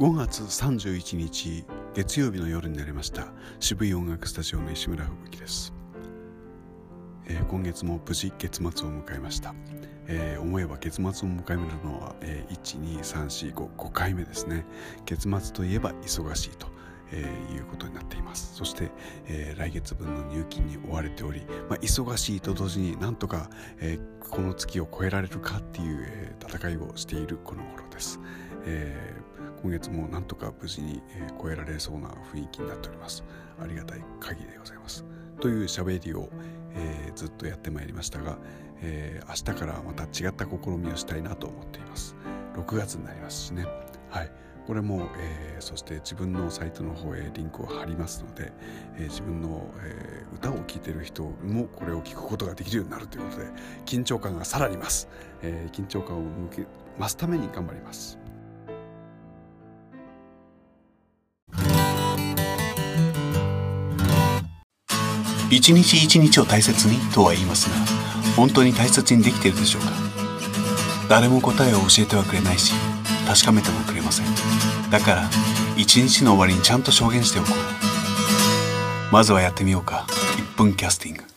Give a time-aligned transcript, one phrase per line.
[0.00, 3.26] 5月31日月曜日の夜になりました。
[3.58, 5.74] 渋い音楽スタジオの石村吹雪です、
[7.26, 9.54] えー、今月も無事月末を迎えました、
[10.06, 14.64] えー、思えば月末を迎えるのは、えー、12345回目ですね。
[15.04, 16.66] 月末といえば忙しいと
[17.12, 18.54] えー、いうことになっています。
[18.54, 18.90] そして、
[19.26, 28.20] えー、来月分の入金に追われており、まあ、忙しいと同時になんとか、えー、この月を超えられるかっていう、えー、戦いをしているこの頃です、
[28.64, 33.24] えー、今月もなんとか無事に、えー、超えられそうな雰囲気になっております。
[33.60, 35.04] ありがたい限りでございます。
[35.40, 36.28] という喋りを、
[36.74, 38.38] えー、ずっとやってまいりましたが、
[38.82, 42.16] えー、明日からまた違った試みをしたいなと思っています。
[42.54, 43.66] 6月になりますしね。
[44.10, 44.32] はい。
[44.66, 48.52] これも、えー、そして自分のサイトの方へリンクを貼りますので、
[48.96, 53.46] えー、自分の、えー、歌を聴いている人もこれを聞くことができるようになるということで
[53.84, 55.08] 緊張感がさらにます、
[55.42, 56.66] え緊張感を向け
[56.98, 58.19] ますために頑張ります。
[65.50, 67.76] 一日一日を大切にとは言いますが
[68.36, 69.90] 本当に大切にできているでしょうか？
[71.08, 72.72] 誰も答えを教えてはくれないし
[73.26, 74.26] 確かめてもくれません。
[74.90, 75.30] だから
[75.76, 77.48] 一日の終わりにちゃんと証言しておこ
[79.10, 79.12] う。
[79.12, 80.06] まずはやってみようか。
[80.54, 81.29] 1分キャスティング。